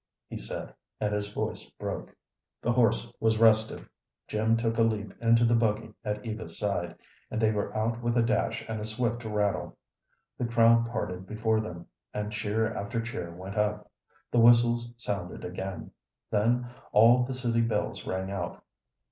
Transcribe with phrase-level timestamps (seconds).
[0.27, 2.15] he said, and his voice broke.
[2.63, 3.87] The horse was restive.
[4.27, 6.95] Jim took a leap into the buggy at Eva's side,
[7.29, 9.77] and they were out with a dash and a swift rattle.
[10.39, 11.85] The crowd parted before them,
[12.15, 13.91] and cheer after cheer went up.
[14.31, 15.91] The whistles sounded again.
[16.31, 18.63] Then all the city bells rang out.